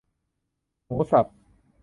[0.85, 1.25] หมูสับ